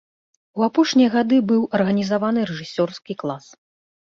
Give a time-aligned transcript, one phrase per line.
[0.61, 3.45] У апошнія гады быў арганізаваны рэжысёрскі клас.